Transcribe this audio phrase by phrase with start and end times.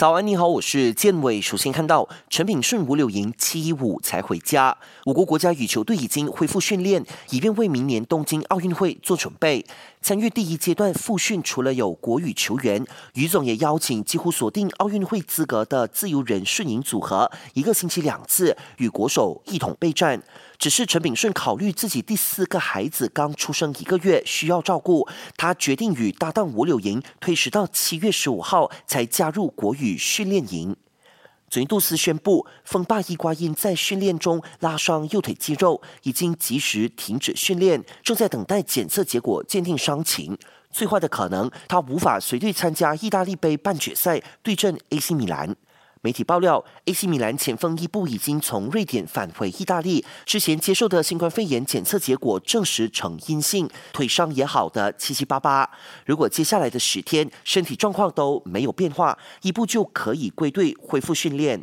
[0.00, 1.42] 早安，你好，我是建伟。
[1.42, 9.66] 首先看到陈炳顺五柳营七一五才回家，我国国家羽球队已经恢复训练，以便为明年东京奥运会做准备。
[10.00, 12.82] 参与第一阶段复训，除了有国羽球员，
[13.12, 20.22] 于总也邀请几乎锁定奥运会资格的自由人顺营组合，一个星期两次与国手一同备战。
[20.58, 25.06] 只是陈炳顺考虑自己第四个孩子刚出生一个月，需要照顾，
[25.36, 30.76] 他决定与搭档吴柳莹推迟到七月十五号才加入国羽训练营。
[31.48, 40.38] 昨天杜斯宣布，风霸伊瓜因在训练中拉伤右腿肌肉，已经及时停止训练，正在等待检测结果鉴定伤情。
[40.70, 45.56] 最坏的可能，他无法随队参加意大利杯半决赛对阵 AC 米兰。
[46.02, 55.68] 媒体爆料，AC 米兰前锋伊布已经从瑞典返回意大利，之前接受的新冠肺炎检测结果证实呈阴性，腿伤也好的七七八八。
[56.06, 61.58] 如果接下来的十天身体状况都没有变化，伊布就可以归队恢复训练。